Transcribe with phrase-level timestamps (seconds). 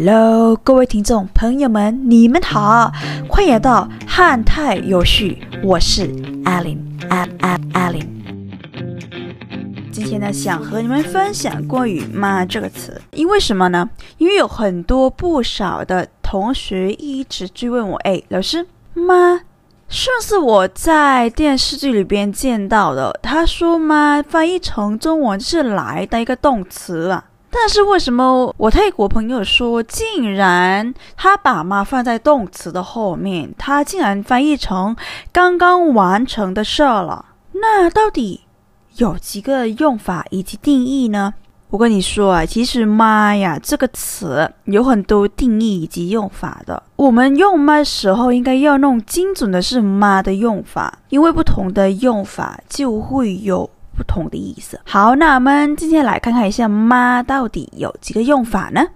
[0.00, 2.92] Hello，各位听众朋友们，你们好，
[3.28, 6.06] 欢迎来到汉泰有序，我是
[6.44, 8.06] Allen，Al Al Allen。
[9.90, 13.90] 今天呢，想和你们分享关于“妈”这个词，因为什么呢？
[14.18, 19.40] 因为有很多不少的同学一直追问我，哎，老师，妈，
[19.88, 27.24] 上次我在电视剧里边见到的，他说“妈”翻译成中文是“来”的一个动词啊。
[27.60, 34.94] 但是为什么我泰国朋友说，竟然他把“妈”放在动词的后面，他竟然翻译成
[35.32, 37.24] 刚刚完成的事儿了？
[37.54, 38.42] 那到底
[38.96, 41.34] 有几个用法以及定义呢？
[41.70, 46.80] 我跟你说啊，其实“妈”呀这个词有很多定义以及用法的。
[46.94, 53.68] 我们用“妈”时候，应该要弄精准的是“妈”的用法，因为不同的用法就会有。
[53.98, 54.78] 不同的意思。
[54.84, 58.86] 好，那我们今天来看看一下“妈”到底有几个用法呢？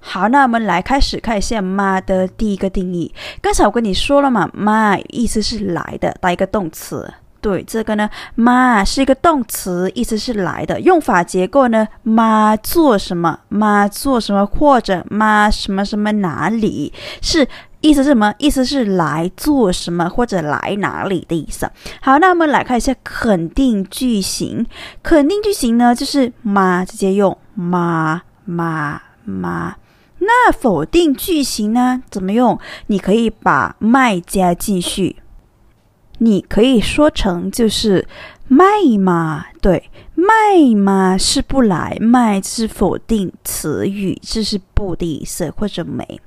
[0.00, 3.14] 好，那我们来开始看一下“妈”的第一个定义。
[3.40, 7.14] 刚才我跟你说了嘛，“妈”意思是来的，带一个动词。
[7.40, 10.80] 对，这个呢，“妈”是一个动词，意思是来的。
[10.80, 17.46] 用法结构呢，“妈做什么”，“妈做什么”或者“妈什么什么哪里”是。
[17.80, 18.34] 意思是什么？
[18.38, 21.70] 意思是来做什么或者来哪里的意思。
[22.00, 24.66] 好，那我们来看一下肯定句型。
[25.02, 29.76] 肯定句型呢，就是妈直接用妈妈妈。
[30.18, 32.58] 那否定句型呢，怎么用？
[32.88, 35.16] 你可以把麦加进去。
[36.18, 38.08] 你可以说成就是
[38.48, 38.64] 麦
[38.98, 46.20] 嘛，对，麦嘛是不来，麦是否定词语，这是不的意思或者没。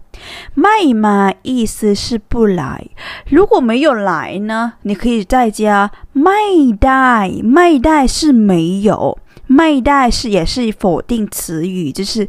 [0.54, 2.88] 卖嘛，意思是不来。
[3.28, 6.32] 如果没有来呢，你可以在加卖
[6.80, 7.30] 带。
[7.44, 9.18] 卖带是没有，
[9.48, 12.28] 卖带是也是否定词语，就是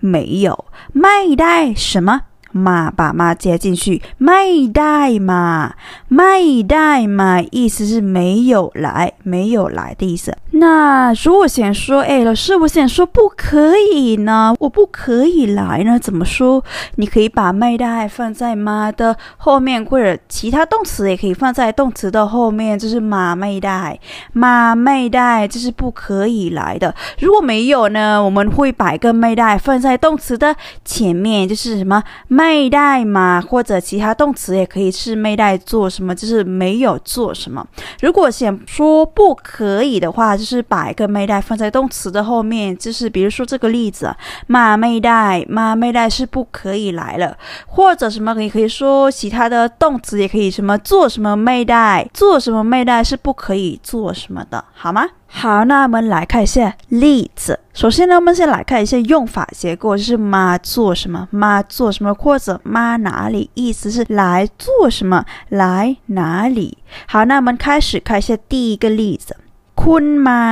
[0.00, 0.64] 没有。
[0.92, 2.22] 卖带什么？
[2.56, 5.74] 妈，把妈接进去，没带嘛，
[6.08, 10.36] 没带嘛，意思是没有来，没有来的意思。
[10.52, 16.64] 那如果想说，哎，老师，我想说不可以呢，我不可以来呢，怎么说？
[16.96, 23.98] 你可以把没带放在妈的后面，或者其他动词也可以放在动词的后面，就是妈没带，
[24.32, 26.94] 妈没带，这是不可以来的。
[27.18, 32.02] 如果没有呢，我们会把一个没带放在动词的前面，就是什么
[32.46, 37.66] 没带嘛，或者其他动词也可以是没带做什么，就是没有做什么。
[38.00, 44.14] 如果想说不可以的话，就是把一个没带放在动词的后面，就是比如说这个例子，
[44.46, 47.36] 马没带，马没带是不可以来了，
[47.66, 55.04] 或者什么你可以说其他的动词也可以什么做什么没带，做什么没带是不可以做什么的，好吗？
[55.35, 57.59] 好，那我们来看一下例子。
[57.73, 66.77] 首先呢，我们先来看一下用法结构，就是妈做什么，妈做什么，或者妈哪里，意思是来做什么，来哪里。
[67.07, 69.37] 好，那我们开始看一下第一个例子。
[69.81, 70.43] คุณมา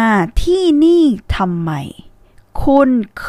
[0.41, 1.05] ที่นี่
[1.35, 1.71] ทำไม
[2.61, 2.89] คุณ
[3.21, 3.23] 可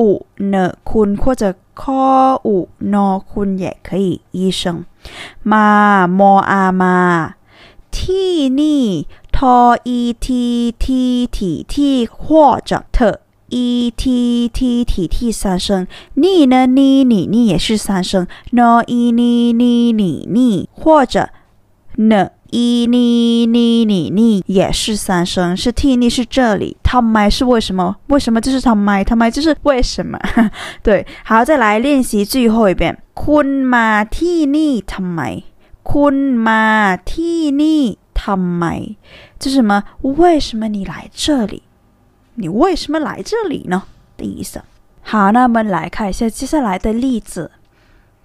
[0.00, 0.10] อุ
[0.48, 0.54] เน
[0.90, 1.42] คุณ或者
[1.80, 2.04] คอ
[2.46, 2.56] อุ
[2.92, 4.60] นอคุณ也可以医生
[5.50, 5.66] มา
[6.18, 6.96] มออามา
[7.96, 8.84] ที่นี่
[9.36, 16.66] ทออีทีที体替或者特一 t t t t 三声，你呢？
[16.66, 21.30] 你你你也是三声，no 一你你你你或者
[21.96, 22.30] 呢？
[22.50, 27.96] 一你你你你也是三声，是 t 你是这里，他麦是为什么？
[28.08, 29.04] 为什么就是他麦？
[29.04, 30.18] 他麦就是为什么？
[30.82, 32.98] 对，好，再来练习最后一遍。
[33.14, 35.20] คุณมาที่นี่ทำไม？
[35.90, 36.16] คุณ
[36.46, 36.64] มา
[37.10, 37.84] ที่นี่
[38.24, 38.96] ทำไม？
[39.38, 39.84] 这是什么？
[40.02, 41.62] 为什么你来这里？
[42.34, 43.84] 你为什么来这里呢？
[44.16, 44.62] 的意思。
[45.02, 47.50] 好，那我们来看一下接下来的例子，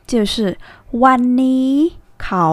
[0.06, 0.58] 就是
[0.92, 2.46] วันนี้เขา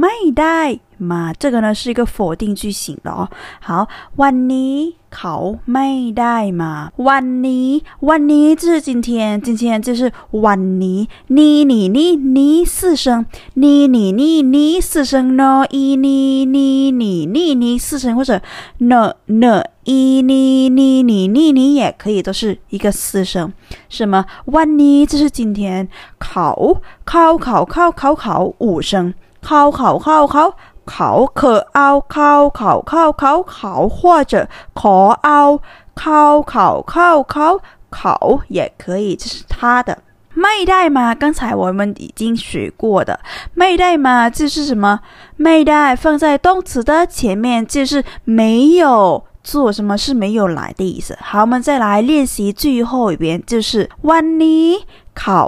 [0.00, 0.60] ไม่ได้
[0.98, 3.28] ”。嘛，这个呢是一个否定句型的哦。
[3.60, 4.74] 好，วันนี้
[5.16, 5.34] เขา
[5.72, 6.62] ไม่ได้嘛，
[7.08, 7.68] วันนี้
[8.08, 10.12] วันนี้就是今天，今天就是
[10.44, 10.98] วันนี้
[11.36, 18.40] 你你你你四声，你你你你四声，no 一你你你你你四声，或者
[18.78, 23.52] no no 一你你你你你也可以，都是一个四声。
[23.88, 24.26] 什么？
[24.46, 25.88] วันนี้这是今天，
[26.18, 30.56] 考考考考考考五声，考考考考。
[30.84, 35.60] 考可凹考考考考考或者可凹
[35.94, 37.60] 考考考考
[37.90, 39.98] 考也可以，这是它的。
[40.32, 41.12] 没带嘛？
[41.14, 43.18] 刚才我们已经学过的，
[43.52, 45.00] 没带嘛就是什么？
[45.36, 51.18] 没带放在动词的前面，就是没有 做什么是没有来的意思。
[51.20, 54.78] 好，我们再来练习最后一遍，就是วันนี้
[55.20, 55.42] เขา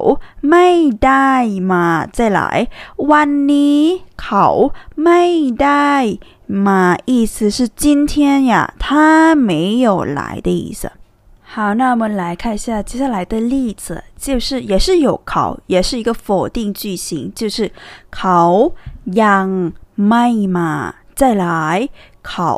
[0.50, 0.68] ไม่
[1.04, 1.32] ได้
[1.70, 2.08] มา。
[2.16, 2.40] 再来，
[3.10, 3.80] วันนี้
[4.22, 4.46] เขา
[5.04, 5.22] ไม่
[5.62, 5.92] ได้
[6.66, 10.92] มา，意思是今天呀，他没有来的意思。
[11.54, 17.70] 好，那我们来看一下接下来的例子，就是也是有考，也是一个否定句型，就是
[18.10, 18.72] เขา
[19.04, 19.72] ยัง
[20.08, 20.94] ไม่มา。
[21.14, 21.90] 再来，
[22.22, 22.52] เขา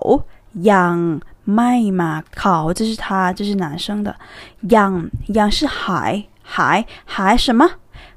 [0.71, 1.21] ยัง
[1.55, 2.23] ไม่มา。
[2.39, 4.15] เขา这是他，这是男生的。
[4.63, 7.70] ยังยัง是还 还还什么？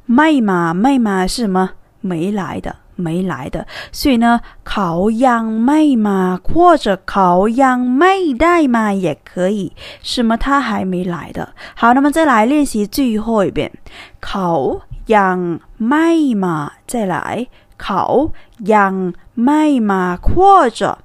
[0.07, 1.73] 妹嘛妹嘛是什么？
[2.01, 3.67] 没来的没来的。
[3.93, 9.73] 所以呢，烤羊妹嘛，或者烤羊妹带嘛也可以。
[10.01, 11.55] 什么他还没来的？
[11.77, 13.71] 好，那么再来练习最后一遍，
[14.19, 17.47] 烤羊妹嘛，再来
[17.77, 18.31] 烤
[18.61, 20.99] 羊妹嘛，或者。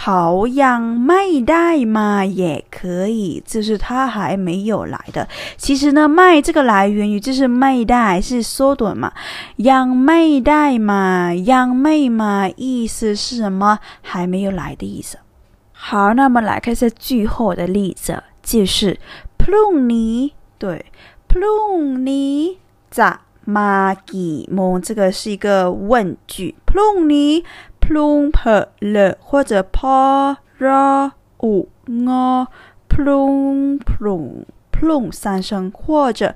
[0.00, 0.24] เขา
[0.64, 2.10] ยังไม่ได้มา
[2.42, 5.28] 也可以，就是他还没有来的。
[5.56, 9.12] 其实呢，ไม่这个来源于就是ไม่ได้是缩短嘛，
[9.56, 13.78] ยังไม่ได้มายังไม่มา意思是什么？
[14.02, 15.18] 还没有来的意思。
[15.72, 18.98] 好，那么来看一下最后的例子，就是
[19.38, 20.86] พรุ่งนี้对
[21.28, 22.56] พรุ่งนี้
[22.90, 23.20] จะ
[23.56, 24.80] มากี่โมง？
[24.80, 27.34] 这个是一个问句，พรุ่งนี้。
[27.67, 30.37] พ plung、pere 或者 por、
[31.39, 32.47] u、ng、
[32.87, 36.35] plung、plung、plung 三声，或者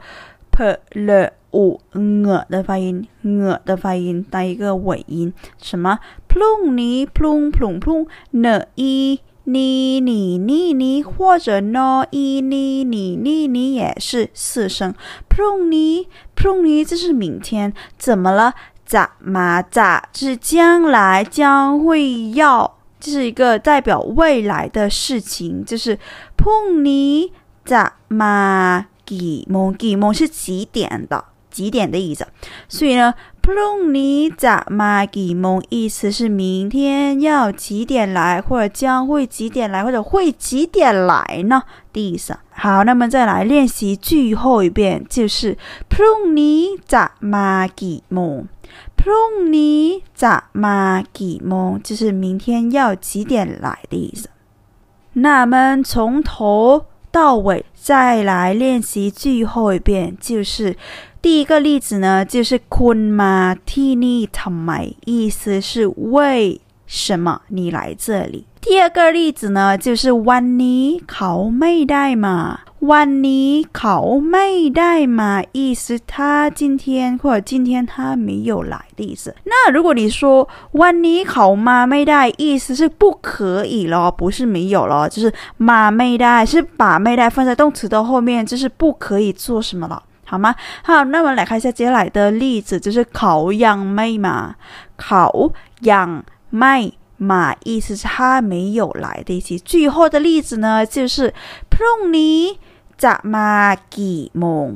[0.51, 12.81] pere、u、ng 的发音，ng 的发音当一个尾音，什么 plung ni、plung plung plung n i ni ni ni ni，或者 noi ni
[12.83, 12.83] ni
[13.15, 14.95] ni ni 也是四声
[15.29, 18.55] ，plung ni、plung ni 这是明天，怎么了？
[18.93, 25.97] 咋嘛咋，就是将来将会要，这是一个代表未来的事情，就是
[26.37, 27.31] 碰你
[27.65, 32.27] 咋嘛几梦几梦是几点的几点的意思，
[32.69, 33.11] 所以呢，
[33.45, 41.63] Plu ni zai ma ji mon，意思是明天要几点来，或者将会几点来，或者会几点来呢？
[41.91, 42.37] 的意思。
[42.51, 45.57] 好，那么再来练习最后一遍，就是
[45.89, 54.29] Plu ni zai ma ji mon，Plu ni zai ma ji mon，就是明天要几点来的意思。
[55.15, 60.77] 那我们从头到尾再来练习最后一遍，就是。
[61.22, 64.70] 第一个例子呢，就是คุณมาที่นี่ทำไม，
[65.04, 68.44] 意思是为什么你来这里。
[68.60, 72.36] 第二个例子呢，就是วันนี้เขาไม่ได้มา
[72.90, 73.96] วันนี้เขา
[74.30, 74.46] ไม่
[74.78, 79.34] ได้มา意思他今天或者今天他没有来的意思。
[79.44, 90.02] 那如果你说วันนี้เขามาไม่ได้意思是不可以咯，不是没有咯，就是มาไม่ได้是把ไม่ได้放在动词的后面，就是不可以做什么了。
[90.32, 90.54] 好吗？
[90.82, 94.56] 好，那我们来看一下接下来的例子，就是เขายังไม่มา
[94.98, 95.26] เขา
[95.80, 96.22] ยัง
[96.58, 96.76] ไม่
[97.30, 99.58] มา意思是他没有来的意思。
[99.58, 101.32] 最后的例子呢，就是
[101.70, 102.58] พรุ่งนี้
[103.04, 104.66] จะมากี่โมง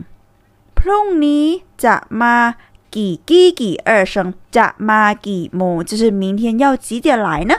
[0.78, 1.46] พรุ่งนี้
[1.84, 2.54] จะมา
[2.94, 4.14] กี่กี่กี่二声
[4.56, 7.54] จะมากี่โมง就是明天要几点来呢？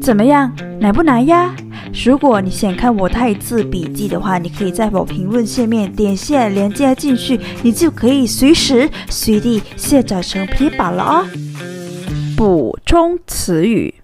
[0.00, 1.54] 怎么样，难不难呀？
[2.04, 11.26] 如果你想看我太字笔记的话，你可以在我评论下面点线连接进去，你就可以随时随地下载成皮板了哦。
[12.36, 13.94] 补充词语。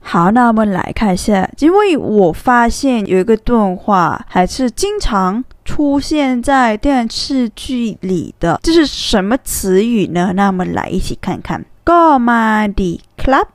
[0.00, 10.32] 好，那我们来看一下，因为我发现有一个动画还是经常出现在电视剧里的，这是什么词语呢？
[10.34, 11.64] 那我们来一起看看。
[11.84, 13.46] ก็มาดีครับ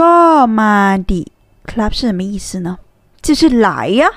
[0.00, 0.14] ก็
[0.58, 1.22] มาดี
[1.70, 2.78] ครับ是什么意思呢？
[3.23, 4.07] 就是来呀，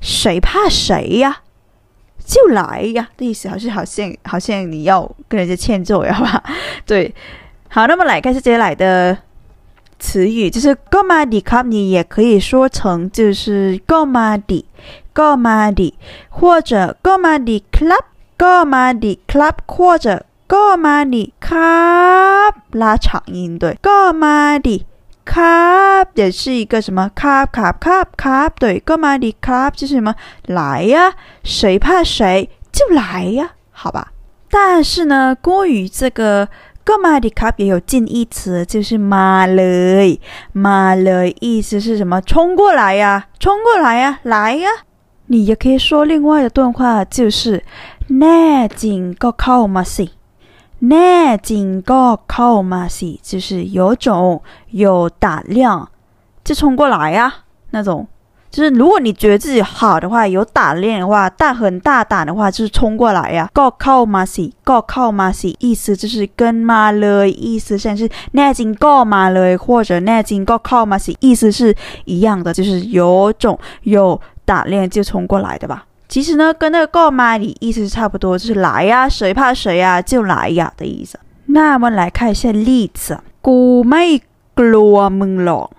[0.00, 1.42] 谁怕谁呀？
[2.24, 6.42] 就来呀的意思，好像好像好像你要跟人家欠揍呀吧？
[6.84, 7.14] 对，
[7.68, 9.16] 好，那么来看下接下来的。
[10.00, 15.94] 词语就是 “gomadi cup”，你也可以说成就是 “gomadi”，“gomadi”
[16.28, 24.84] 或者 “gomadi club”，“gomadi club” 或者 “gomadi cup”，拉长音对，“gomadi
[25.30, 30.14] cup 也是一个什么 cup cup cup cup，对，come on the cup 就是什么
[30.46, 31.12] 来呀，
[31.44, 34.12] 谁怕谁就来呀，好吧。
[34.50, 36.48] 但是呢，国于这个
[36.86, 40.18] come on the cup 也有近义词，就是马来，
[40.52, 42.20] 马来意思是什么？
[42.22, 44.68] 冲过来呀，冲过来呀，来呀。
[45.26, 47.62] 你也可以说另外一段话，就是
[48.06, 50.08] 那紧个靠马死。
[50.89, 54.41] แน่จริงก็เข้ามาสิ就是有种
[54.71, 55.87] 有胆量
[56.43, 57.33] 就冲过来呀，
[57.71, 58.05] 那种
[58.51, 63.49] 就是如果你觉得自己好的话，有胆量的话，大很大胆的话，就是冲过来呀。
[63.51, 75.85] Go call Marcy，Go call Marcy，意思就是跟马勒，意思像是 n 进 Go 马勒或者 n 进 Go call Marcy，意思是一样的，就是有种有胆量就冲过来的吧。
[76.07, 81.19] 其实呢，跟那个 Go Marcy 意思是差不多，就是来呀，谁怕谁呀，就来呀的意思。
[81.47, 84.21] 那我们来看一下例子，กูไม่
[84.59, 85.69] กลัวมึงหรอก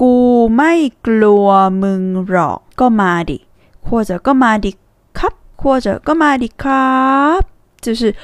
[0.00, 0.14] กู
[0.54, 0.72] ไม่
[1.06, 1.48] กลัว
[1.82, 3.38] มึงหรอกก็มาดิ
[3.86, 4.72] 或者ก็มาดิ
[5.18, 7.42] ครับ或者ก็มาดิครับ
[7.84, 8.14] 就是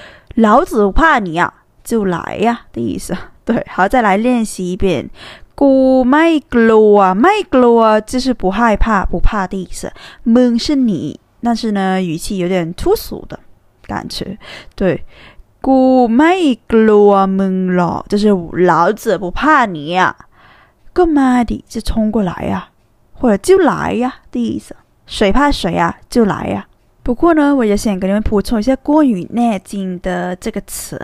[0.45, 3.17] 老子不怕你呀，就来呀的意思。
[3.47, 5.09] 对，好，再来练习一遍。
[5.61, 9.93] กูไม่กลัวไม่กลัว就是不害怕、不怕的意思。
[10.25, 13.39] มึง是你，但是呢，语气有点粗俗的
[13.87, 14.39] 感觉。
[14.77, 15.03] 对，
[15.63, 18.29] กูไม่กลัวมึงหรอก就是
[18.67, 20.15] 老子不怕你呀。
[20.93, 22.71] 干嘛的就冲过来呀，
[23.13, 24.75] 或者就来呀的意思。
[25.07, 26.67] 谁怕谁呀，就来呀。
[27.03, 31.01] 不过呢，我也想给你们补充一下关于“内劲”的这个词。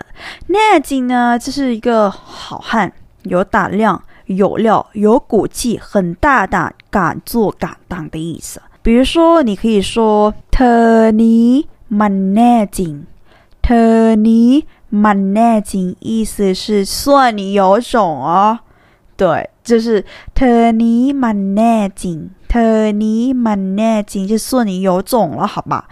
[0.47, 2.91] 内劲呢，就是一个好汉，
[3.21, 8.61] 有胆量、 有料、有骨气，很大胆、敢做敢当的意思。
[8.81, 13.05] 比如说，你可以说“特尼蛮内劲”，“
[13.61, 18.59] 特尼蛮内劲”，意思是算你有种哦。
[19.15, 25.87] 对，就是特尼蛮内劲，特尼蛮内劲，就说你有种了，好吧？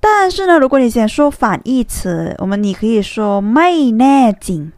[0.00, 4.72] 但是呢，如果你想说反义词，我们你可以说ไม่แน่จริง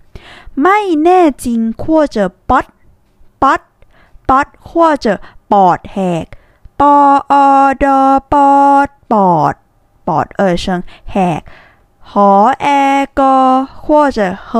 [0.62, 2.64] ไม่แน่จริง或者 but
[3.42, 3.60] but
[4.28, 5.06] but 或者
[5.52, 6.26] ปอดแหก
[6.80, 6.98] ปอ
[7.82, 7.84] ด
[8.32, 8.52] ปอ
[8.86, 9.54] ดปอด
[10.06, 10.64] ปอด二声
[11.12, 11.40] แหก
[12.10, 12.30] หอ
[12.62, 12.66] แอ
[13.20, 13.34] ก็
[13.82, 14.50] 或者和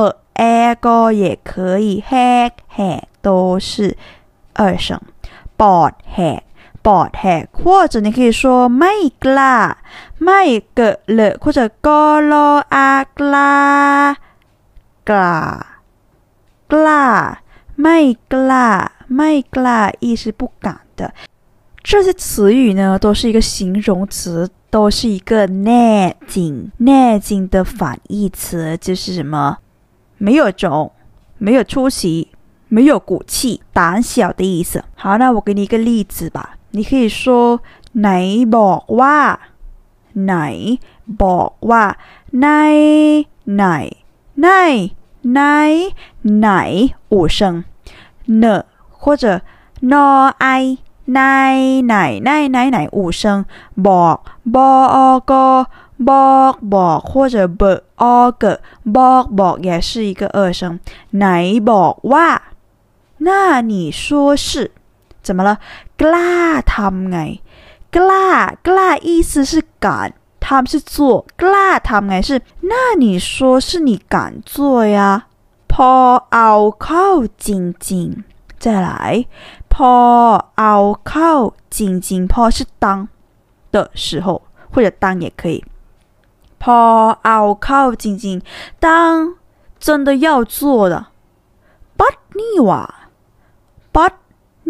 [0.41, 0.43] a
[0.85, 1.51] ก็也可
[1.85, 2.13] 以แห
[2.49, 3.27] กแหก都
[3.69, 3.97] 是
[4.59, 4.87] 二声，
[5.59, 6.41] ปอดแหก
[6.85, 8.41] ปอดแหก或者你可以说
[8.79, 9.55] ไม่กล้า
[10.23, 10.41] ไม่
[10.75, 12.01] เกิดเลย或者ก็
[12.31, 13.53] รออากล้า
[15.09, 15.35] กล้า
[16.71, 17.03] กล้า
[17.81, 17.97] ไม่
[18.33, 18.69] กล้า
[19.15, 21.13] ไม่กล้า意是不敢的。
[21.83, 26.71] 这些词语呢，都是一个形容词，都是一个内劲。
[26.77, 29.57] 内劲的反义词就是什么？
[30.17, 30.91] 没有种，
[31.37, 32.29] 没有出息。
[32.73, 34.81] 没有骨气、胆小的意思。
[34.95, 36.57] 好，那我给你一个例子吧。
[36.71, 37.59] 你可以说“
[37.99, 40.35] ไหนบอกว่า”，“ไหน
[41.21, 41.85] บอกว่า”，“
[42.39, 42.47] ไหน
[43.55, 43.65] ไหน
[44.39, 44.47] ไหน
[45.33, 46.47] ไห
[47.09, 47.63] 五声，
[48.25, 48.65] 呢
[49.01, 49.41] 或者“
[49.93, 49.95] น
[50.41, 51.19] ไไหน
[51.85, 53.45] ไหนไหน五声，
[53.87, 54.17] บอก
[54.55, 54.71] บอ
[55.13, 55.45] กก็
[56.09, 57.63] บอกบอก或者บ
[58.01, 58.03] อ
[58.41, 58.43] 个
[58.95, 60.61] บอกบอก也是一个二声。
[61.17, 61.25] ไหน
[61.71, 62.27] บอกว่า
[63.27, 64.71] 那你说是
[65.25, 65.49] 怎么了？
[66.01, 66.31] กล้า
[66.73, 67.17] ทำไง？
[67.95, 68.25] กล้า
[68.67, 69.53] กล้า意思是
[69.83, 70.13] 敢，
[70.45, 71.25] 他们是做。
[71.41, 72.41] กล้าทำไง是？
[72.71, 75.27] 那你说是你敢做呀？
[75.71, 76.51] พอเอา
[76.83, 77.07] เข้า
[77.45, 77.49] จ
[77.87, 79.27] ริงๆ，再来，
[79.73, 79.93] พอ
[80.59, 80.75] เอา
[81.07, 81.31] เข้า
[81.77, 83.07] จริงๆ，พอ是当
[83.71, 84.41] 的时候，
[84.71, 85.63] 或者当也可以。
[86.59, 89.35] พอเอาเข้าจริงๆ，当
[89.79, 90.95] 真的要做的，
[91.97, 92.83] บัดนี้ว่ะ。
[93.93, 94.13] but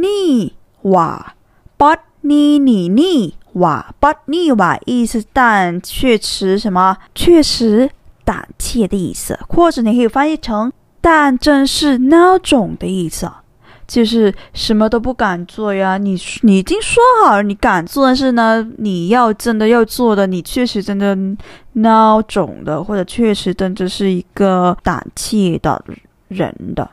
[0.02, 1.36] 你哇，
[1.78, 6.97] but 你你你 哇，but 你哇，意思但却持什么？
[7.15, 7.91] 确实
[8.25, 13.31] 胆怯的意思，或者你可以翻译成但真是那种的意思，
[13.87, 15.97] 就是什么都不敢做呀。
[15.97, 21.17] 你你已经说好了，你敢做，但是呢，你要真的要做的，你确实真的
[21.73, 25.83] 那种的，或者确实真的是一个胆怯的
[26.29, 26.91] 人的，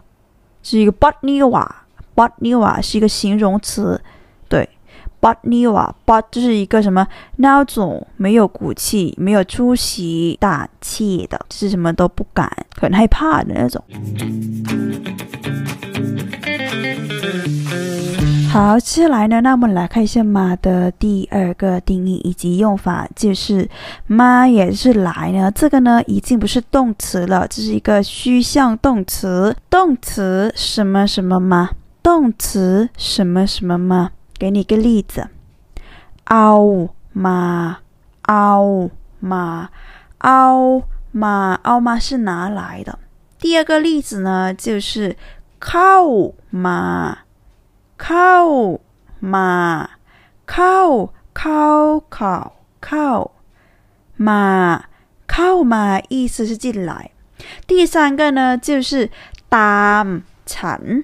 [0.61, 1.75] 是一个 but 你哇。
[2.15, 3.99] but 你哇是一个形容词，
[4.47, 4.69] 对
[5.23, 13.81] ，but 你哇 but 就是一个什么那种没有骨气、没有出息、胆怯的，是什么都不敢、很害怕的那种。
[18.51, 23.67] 好，接下来呢，那我们来看一下“马”的第二个定义以及用法，就是
[24.05, 25.49] “妈”也是“来”呢。
[25.55, 29.55] 这个呢，已经不是动词了，这是一个虚象动词。
[29.71, 31.71] 动词什么什么吗？
[32.03, 34.11] 动词什么什么吗？
[34.39, 35.29] 给你个例子，
[36.25, 36.55] เอา
[37.15, 37.77] มา，
[38.25, 40.81] เอา，
[41.99, 42.99] 是哪来的？
[43.39, 45.17] 第二个例子呢，就是
[45.59, 46.33] 靠
[47.97, 49.89] ข้า
[50.45, 53.31] 靠靠靠靠
[54.17, 54.85] 马
[55.27, 57.11] 靠ม，意思是进来。
[57.67, 59.09] 第三个呢，就是
[59.49, 61.03] ตามฉั，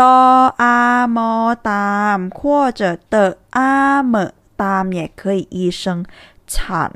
[0.00, 0.64] ตาม ตอ阿
[1.16, 1.18] 么
[1.68, 1.70] ต
[2.36, 4.14] 或者的阿么
[4.56, 6.04] ต也可以一声
[6.46, 6.92] ฉัน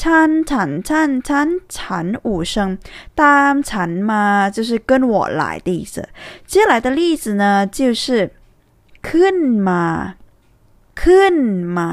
[0.00, 2.78] ฉันฉันฉันฉันฉัน五声
[3.20, 6.08] ตามฉันมา就是跟我来的意思。
[6.46, 8.04] 接下来的例子呢，就是
[9.02, 9.36] ขึ้น
[9.68, 9.84] มา
[11.02, 11.36] ขึ้น
[11.78, 11.90] มา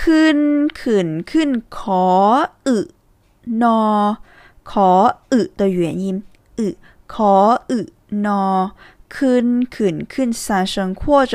[0.00, 0.38] ขึ้น
[0.80, 2.06] ขึ้นขึ้นขอ
[2.66, 2.78] อึ
[3.62, 3.82] นอ
[4.70, 4.90] ขอ
[5.32, 6.04] อึ的元音
[6.58, 6.68] อึ
[7.12, 7.34] ขอ
[7.70, 7.78] อึ
[8.24, 8.44] นอ
[9.15, 11.33] ขึ้นขึ้นขึ้น三声，或者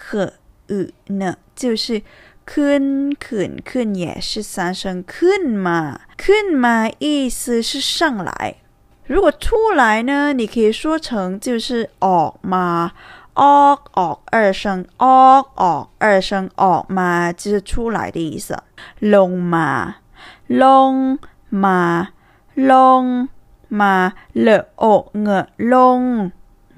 [0.00, 0.30] ขึ้น
[1.16, 1.86] เน่就是
[2.50, 2.84] ขึ้น
[3.24, 4.82] ขึ้นขึ้น也是三声。
[5.12, 5.68] ขึ้น嘛，
[6.22, 6.66] ขึ้น嘛
[7.04, 7.98] 意思是上
[8.28, 8.30] 来。
[9.12, 12.92] 如果出来呢，你可以说成就是ออก嘛，
[13.34, 18.48] ออกออก二声，ออกออก二声，ออก嘛就是出来的意思。
[19.00, 19.94] ลงมา，
[20.62, 20.94] ลง
[21.62, 22.08] มา，
[22.70, 22.72] ล
[23.02, 23.04] ง
[23.80, 25.38] มา，เลอออกเน่
[25.72, 26.00] ลง。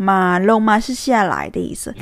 [0.02, 1.94] 马龙马是下来的意思。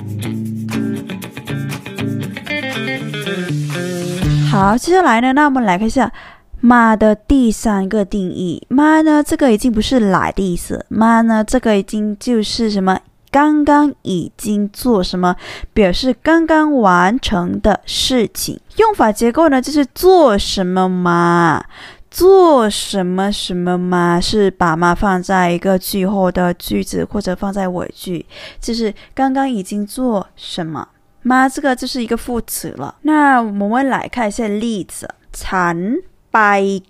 [4.49, 5.33] 好，接下来呢？
[5.33, 6.13] 那我们来看一下
[6.61, 8.65] 马的第三个定义。
[8.69, 9.21] 马呢？
[9.21, 10.87] 这个已经不是来的意思。
[10.89, 11.43] 马呢？
[11.43, 13.01] 这个已经就是什么？
[13.33, 15.35] 刚刚已经做什么？
[15.75, 18.61] 表示刚刚完成的事情。
[18.77, 21.65] 用法结构呢，就是做什么马。
[22.10, 28.26] 做什么什么嘛，是把嘛放在一个句后的句子，或者放在尾句，
[28.60, 30.88] 就是刚刚已经做什么
[31.24, 32.96] 嘛，这个就是一个副词了。
[33.04, 36.02] 那我们来看一下例子：ฉัน
[36.32, 36.38] ไป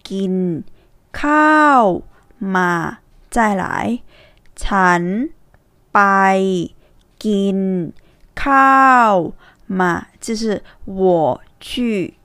[0.04, 0.63] กิน
[1.12, 2.04] ข้าว
[2.40, 3.00] มา
[3.30, 4.02] 再来，
[4.56, 5.30] ฉัน。
[5.94, 6.02] ไป
[7.24, 7.60] กิน
[8.44, 9.13] ข้าว
[9.80, 9.82] 嘛，
[10.20, 12.16] 就是我去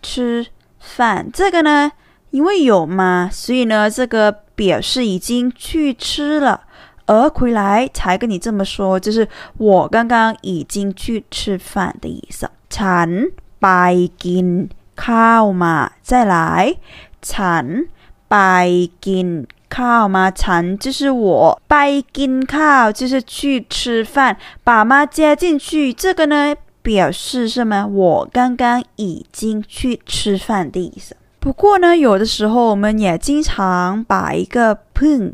[0.00, 0.46] 吃
[0.84, 1.30] 饭。
[1.32, 1.92] 这个呢，
[2.30, 6.60] 因为有嘛，所以呢，这个表示已经去吃了，
[7.06, 12.50] 而回来才跟你这么说，就是我刚刚已经去吃饭的意思。
[12.68, 16.76] ฉันไปกินข้าวมา再来，
[17.22, 17.86] ฉัน
[18.28, 19.46] ไปกิน。
[19.70, 20.32] 靠吗？
[20.32, 27.86] ฉั就是我，ไปกินข้าว就是去吃饭，把妈加进去，这个呢 表示什么？
[27.86, 31.16] 我刚刚已经去吃饭的意思。
[31.38, 35.32] 不过呢，有的时候我们也经常把一个碰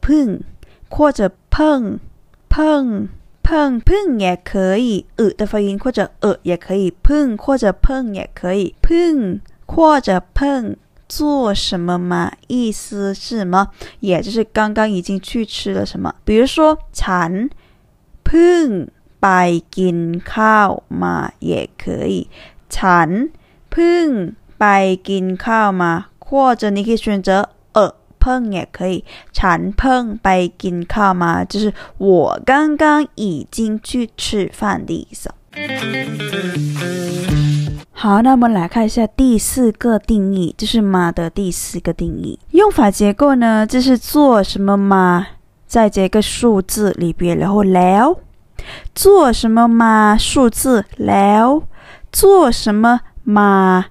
[0.00, 0.40] 碰
[0.88, 1.98] 或者碰
[2.48, 3.08] 碰
[3.42, 10.76] 碰碰也可以，呃的发音或者呃也可以，碰或者碰也可以，碰或者碰。
[11.12, 12.30] 做什么嘛？
[12.46, 13.68] 意思是什么？
[13.98, 16.14] 也就是刚刚已经去吃了什么？
[16.24, 17.50] 比如说，ฉัน
[18.22, 18.86] เพิ่ง
[19.24, 19.28] ไป
[19.76, 19.98] กิน
[20.32, 20.70] ข้าว
[21.02, 21.16] มา
[21.50, 22.14] 也可以。
[22.74, 23.08] ฉัน
[23.70, 24.06] เพิ่ง
[24.58, 24.64] ไป
[25.08, 25.92] กินข้าวมา
[26.26, 26.28] 或
[26.60, 27.28] 者你可以选择
[27.76, 27.78] 呃
[28.22, 28.24] 碰
[28.56, 28.96] 也可以。
[29.38, 30.28] ฉันเพิ่งไป
[30.62, 31.64] กินข้าวมา就是
[31.98, 32.08] 我
[32.48, 32.82] 刚刚
[33.16, 35.22] 已经去吃饭的意思。
[37.92, 42.38] 好，那我们来看一下第四个定义，就是“嘛”的第四个定义。
[42.52, 45.26] 用法结构呢，就是做什么嘛，
[45.66, 48.16] 在这个数字里边，然后了
[48.93, 51.63] 做什么嘛，数字了
[52.11, 53.85] 做什么嘛，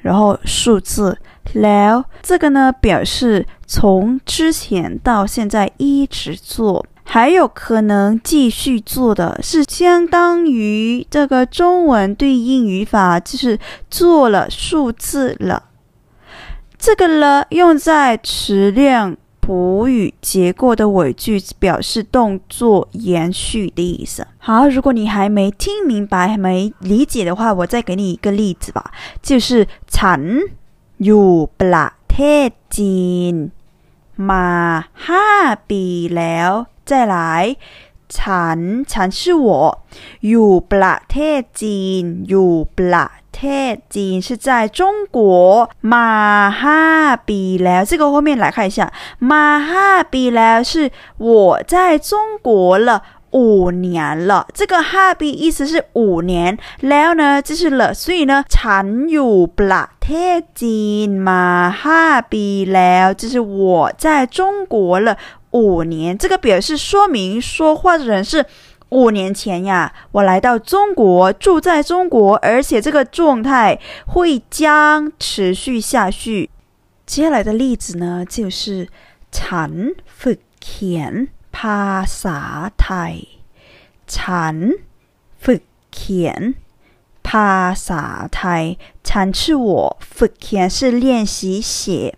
[0.00, 1.18] 然后数字
[1.54, 6.84] 了，这个呢表示从之前到现在一直做。
[7.04, 13.58] 还有可能继续做的是相当于这个中文对应语法，就是
[13.90, 15.64] 做了数字了。
[16.78, 24.27] 这个了用在词量补语结构的尾句，表示动作延续的意思。
[24.39, 30.21] 好，如果你还没听明白、还没理解的话，我再给你一个例子吧，就是ฉัน
[30.99, 33.33] อยู่ประเทศจีน
[34.29, 34.49] มา
[35.07, 35.29] ห้า
[35.69, 35.83] ปี
[36.17, 36.51] แล้ว
[36.89, 37.15] 再来，
[38.17, 38.59] ฉัน
[38.91, 39.47] ฉัน是我
[40.27, 43.41] อยู่ประเทศจีนอยู่ประ เท
[43.73, 44.79] ศจีน是在中
[45.17, 45.19] 国
[45.93, 46.09] มา
[46.63, 46.83] ห้า
[47.29, 48.79] ปีแล้ว这个后面来看一下
[49.31, 50.73] มาห้าปีแล้ว是
[51.27, 51.29] 我
[51.73, 51.75] 在
[52.09, 52.11] 中
[52.47, 52.49] 国
[52.87, 52.89] 了
[53.31, 56.57] 五年了，这个哈比意思是五年，
[56.89, 61.43] แล้ว呢就是了，所以呢，ฉันอยู่ประเทศจีนมา
[61.83, 65.17] ห้าปีแล้ว就是我在中国了。
[65.51, 68.45] 五年，这个表示说明说话的人是
[68.91, 76.49] 五年前呀，我来到中国，住在中国，而且这个状态会将持续下去。
[77.05, 78.87] 接下来的例子呢，就是
[79.31, 83.15] ฉันฝึกเขียนภาษาไทย。
[84.07, 84.55] ฉัน
[85.43, 86.41] ฝึกเขียน
[87.27, 88.03] ภาษา
[88.35, 88.63] ไทย。
[89.03, 92.15] ฉัน是我，ฝึกเขียน是练习写。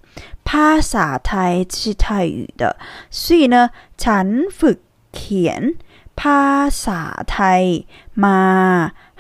[0.48, 2.76] ภาษาไทย是泰语的，
[3.12, 4.28] 所以呢，ฉัน
[4.60, 4.80] ฝึก
[5.14, 5.62] เขียน
[6.22, 6.46] ภา
[6.86, 7.02] ษา
[7.32, 7.64] ไทย
[8.24, 8.42] มา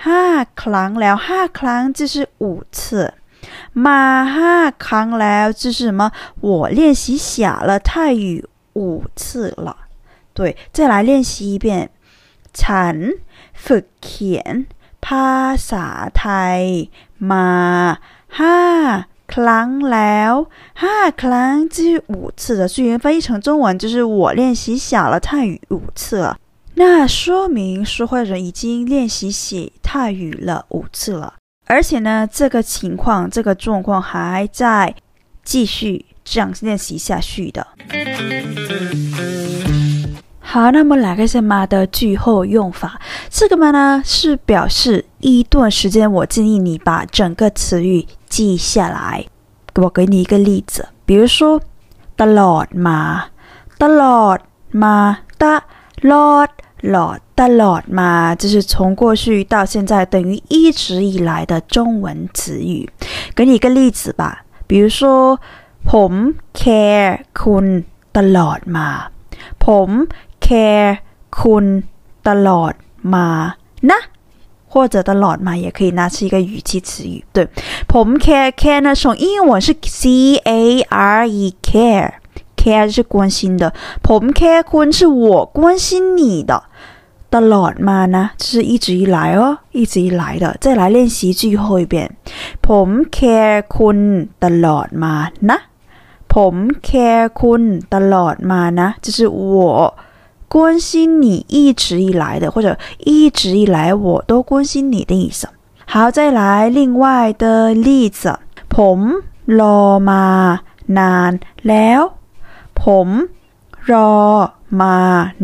[0.08, 0.24] ห้า
[0.62, 2.46] ครั้งแล้วห้าครั้ง就是五
[2.78, 2.80] 次
[3.86, 4.02] มา
[4.38, 6.02] ห้าครั้งแล้ว就是什么
[6.48, 8.26] 我练习写了泰语
[8.74, 9.70] 五次了
[10.34, 10.40] 对
[10.76, 11.90] 再来练习一遍
[12.60, 12.96] ฉัน
[13.64, 14.54] ฝึกเขียน
[15.06, 15.32] ภา
[15.70, 15.86] ษา
[16.20, 16.62] ไทย
[17.32, 17.50] มา
[18.40, 18.60] ห้า
[19.34, 20.34] ครั้งแล้ว
[20.84, 26.38] ห้าครั้ง就是五次的所以翻译成中文就是我练习写了泰语五次了
[26.76, 31.34] 那说明说话人已经练习写泰语了五次了，
[31.66, 34.96] 而且呢，这个情况、这个状况还在
[35.44, 37.68] 继续这样练习下去的。
[40.40, 43.00] 好，那么来看一下嘛的句后用法。
[43.30, 49.26] 这个嘛呢是表示一段时间，我建议你把整个词语记下来。
[49.76, 51.62] 我给你一个例子，比如说
[52.18, 53.30] ตลอดมา
[53.78, 54.40] ตลอด
[54.74, 55.64] มาต
[56.02, 56.50] ลอด
[56.84, 62.90] 了ตลอดมา就是从过去到现在等于一直以来的中文词语。
[63.36, 65.40] 给你一个例子吧，比如说
[65.86, 68.88] ผม care คุณตลอดมา
[69.60, 70.08] ผม
[70.46, 70.98] care
[71.32, 71.84] คุณ
[72.28, 72.74] ตลอด
[73.14, 73.28] มา
[73.90, 74.00] นะ
[74.72, 77.24] 或者ตลอดมา也可以拿是一个语气词语。
[77.34, 77.48] 对，
[77.88, 82.14] ผม care care 呢，从英文是 c a r e care
[82.56, 86.64] care 是关心的，ผม care คุณ是我关心你的。
[87.36, 90.58] ตลอดมานะ就是一直以来哦，一直以来的。
[90.60, 91.96] 再来练习最后一遍。
[92.66, 94.00] ผม care คุณ
[94.44, 95.14] ตลอดมา
[95.50, 95.58] นะ
[96.34, 96.56] ผม
[96.88, 99.94] care คุณตลอดมานะ就是我
[100.54, 105.48] 关心你一直以来的，或者一直以来我都关心你的意思。
[105.86, 108.40] 好，再来另外的例子。
[108.76, 109.00] ผม
[109.60, 110.26] รอมา
[110.98, 111.32] นาน
[111.68, 112.02] แล้ว
[112.82, 113.08] ผม
[113.90, 114.14] รอ
[114.82, 114.96] มา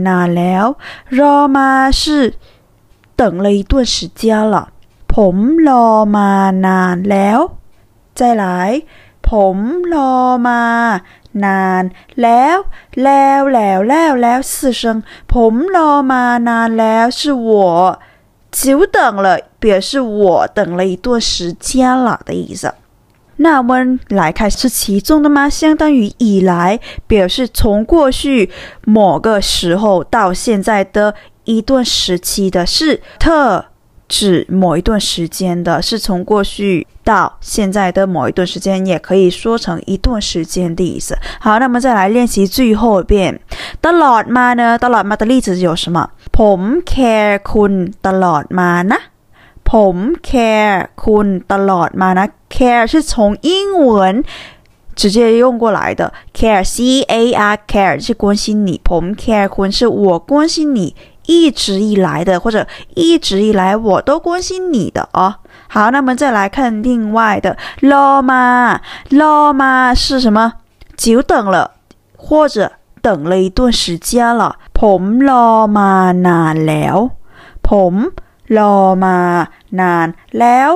[0.08, 0.65] นานแล้ว
[1.18, 2.02] รอมา是
[3.20, 4.56] 等了一段时间了
[5.13, 5.36] ผม
[5.68, 6.30] รอมา
[6.65, 7.39] นานแล้ว
[8.20, 8.46] 再来
[9.28, 9.58] ผม
[9.94, 10.13] รอ
[10.48, 10.62] มา
[11.46, 11.84] นาน
[12.22, 12.58] แล้ว
[13.04, 14.82] แล้วแล้วแล้วแล้ว四声
[15.34, 17.50] ผมรอมานานแล้ว是我
[18.58, 19.28] 久等了
[19.60, 22.74] 表示我等了一段时间了的意思
[23.39, 25.50] 那我们来看是其中的吗？
[25.50, 28.50] 相当于以来，表示从过去
[28.86, 31.13] 某个时候到现在的
[31.44, 33.65] 一段时期的，是特
[34.08, 41.18] 指某一段时间的，是从过去到现在的某一段时间，也可以说成一段时间的意思。
[41.41, 43.41] 好，那么再来练习最后一遍。
[43.82, 44.78] ตลอดมา呢？
[44.78, 46.10] ตลอดมา的例子有什么？
[46.32, 49.00] ผมแคร์คุณตลอดมานะ
[49.70, 49.96] ผม
[50.30, 53.13] care คุณตลอดมานะ care 是从
[53.50, 53.52] 英
[53.88, 54.24] 文
[55.00, 60.96] 直接用过来的 care c a r care 是关心你ผม care คุณ是我关心你
[61.28, 65.36] 一直以来的或者一直以来我都关心你的哦。
[65.68, 70.54] 好，那么再来看另外的 lo ma lo ma 是什么？
[70.96, 71.72] 久等了
[72.15, 74.58] 或者等了一段时间了。
[74.80, 75.91] ผมรอมา
[76.28, 76.98] นานแล้ว
[77.68, 77.94] ผม
[78.58, 79.18] รอมา
[79.80, 80.08] นาน
[80.39, 80.70] แล้ว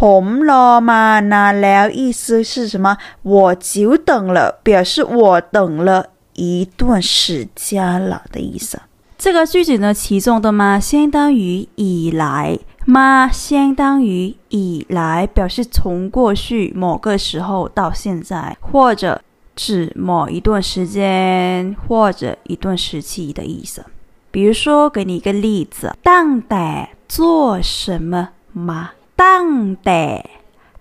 [0.00, 2.86] ผมรอมานานแล้ว意思是什么？
[3.22, 8.80] 我久等了，表示我等了一段时间了的意思。
[9.16, 19.22] 这个句子呢，其中的嘛相当于以来，嘛相当于以来，表示从过去某个时候到现在，或者
[19.56, 23.86] 指某一段时间或者一段时期的意思。
[24.30, 28.91] 比如说，给你一个例子，当代 做什么吗？
[29.15, 30.29] 当代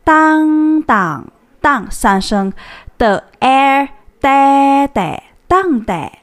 [0.04, 1.26] 当当
[1.60, 2.52] 当三声
[2.96, 6.20] 的哎带带当代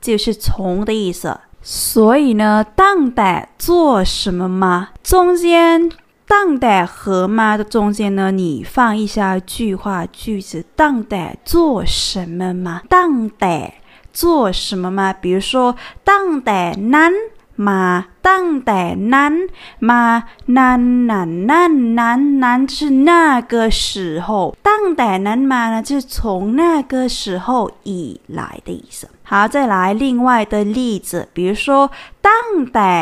[0.00, 1.38] 就是从的意思。
[1.62, 4.90] 所以呢当代做什么吗？
[5.02, 5.90] 中间
[6.26, 12.82] 当代和吗的中间呢你放一下句话句子当代做什么吗？
[12.88, 13.80] 当代
[14.12, 15.14] 做什么吗？
[15.14, 17.12] 比如说当难男
[17.67, 17.83] มา
[18.27, 18.81] ตั้งแต่
[19.13, 19.33] นั้น
[19.89, 20.01] มา
[20.57, 22.77] นั้นนั้นนั้นนั้นนั้น是
[23.09, 23.11] 那
[23.51, 24.29] 个时候，
[24.69, 26.17] ตั้งแต่นั้นมา呢，就是从
[26.61, 26.61] 那
[26.91, 27.47] 个时候
[27.83, 29.09] 以来的意思。
[29.23, 31.91] 好，再来另外的例子，比如说，
[32.29, 32.93] ตั้งแต่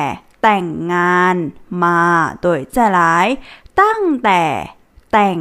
[0.44, 1.36] แต่งงาน
[1.84, 3.00] มา对，再来
[3.82, 4.42] ตั้งแต่
[5.13, 5.38] แต่ง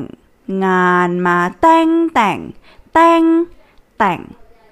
[0.64, 2.38] งานมาแต่งแต่ง
[2.94, 3.22] แต่ง
[3.99, 4.20] แต่ง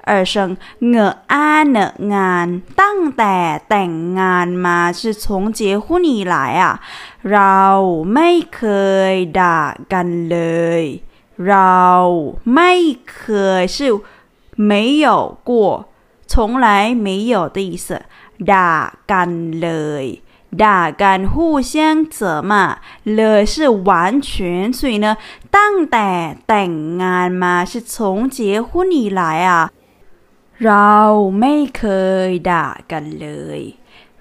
[0.09, 6.81] 二声我安的安，当代แต่งงานมา是从结婚以来啊，
[7.23, 7.61] เรา
[8.15, 8.63] ไม่เค
[9.11, 9.61] ยด่า
[9.93, 10.39] กันเล
[10.81, 10.83] ย
[11.49, 11.83] เรา
[12.55, 12.73] ไม่
[13.13, 13.23] เค
[13.61, 13.79] ย是
[14.57, 15.87] 没有过，
[16.27, 18.03] 从来没有的意思。
[18.51, 19.69] ด่ากันเล
[20.03, 20.05] ย
[20.63, 22.53] ด่ากัน互相责骂
[23.15, 25.17] เลย是完全所以呢
[25.57, 26.09] ตั้งแต่
[26.49, 26.73] แต่ง
[27.03, 27.95] งานมา是从
[28.29, 29.71] 结婚以来啊
[30.66, 30.98] เรา
[31.40, 31.86] ไม่เค
[32.28, 33.62] ยด่ากันเลย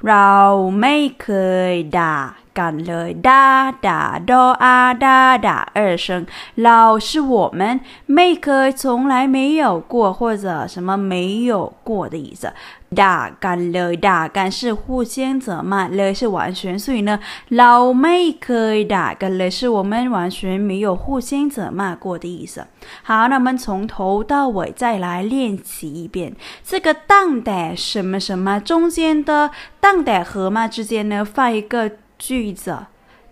[0.07, 0.35] เรา
[0.81, 1.31] ไม่เค
[1.71, 2.17] ยด่า
[2.59, 12.53] 干了哒哒哆啊哒哒二声，老是我们没可从来没有过或者什么没有过的意思。
[12.97, 22.67] 哒干了哒干是互相责骂，了是完全，所以呢，老没可以打干了是我们完全没有互相责骂过的意思。
[23.05, 31.93] 好，那我们从头到尾再来练习一遍这个当的什么什么中间的当的和嘛之间呢放一个。
[32.18, 32.86] 句子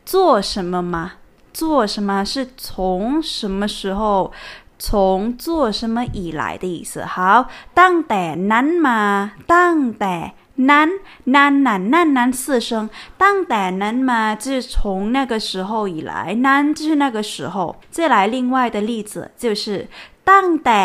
[0.06, 1.14] 做什么吗？
[1.54, 4.32] 做什么是从什么时候，
[4.80, 7.04] 从做什么以来的意思。
[7.06, 10.34] 好，ตั้งแต่นั้นมา，ตั้งแต่
[10.70, 10.90] นั้น
[11.36, 12.90] นั้นนั้นนั้นนั้น四声，
[13.24, 17.76] ตั้งแต่นั้นมา就是从那个时候以来，นั้น就是那个时候。
[17.90, 19.90] 再来另外的例子就是
[20.24, 20.84] ตั้งแต่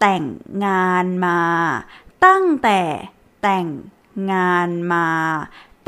[0.00, 0.22] แต่ง
[0.64, 1.38] งานมา，
[2.24, 2.80] ตั้งแต่
[3.42, 3.66] แต่ง
[4.32, 5.06] งานมา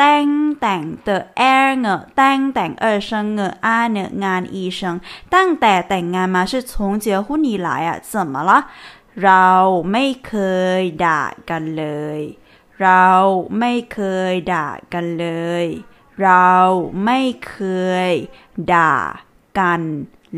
[0.02, 1.08] ตั้งแต่ง的
[1.40, 1.88] air 呢
[2.20, 4.80] ตั้งแต่ง二声呢啊呢งาน一声
[5.34, 6.72] ตั้งแต่แต่งงานมา是从
[7.04, 8.50] 结婚以来啊怎么了
[9.22, 9.48] เรา
[9.92, 10.32] ไม่เค
[10.80, 11.84] ยด่ากันเล
[12.18, 12.20] ย
[12.80, 13.08] เรา
[13.58, 13.98] ไม่เค
[14.30, 15.26] ยด่ากันเล
[15.64, 15.66] ย
[16.22, 16.52] เรา
[17.04, 17.54] ไม่เค
[18.10, 18.12] ย
[18.72, 18.94] ด่า
[19.58, 19.82] กัน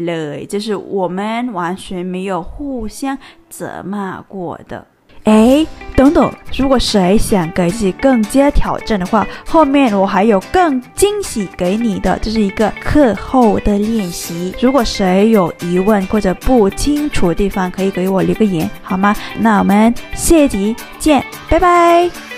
[0.06, 1.18] เลย就是我们
[1.52, 4.86] 完全没有互相责骂过的
[5.31, 5.65] 哎，
[5.95, 14.53] 等等，如果谁想给自己更加挑战的话，后面我还有更惊喜给你的，这是一个课后的练习。
[14.59, 19.15] 如果谁有疑问或者不清楚的地方，可以给我留个言，好吗？
[19.39, 22.30] 那我们下集见，拜拜。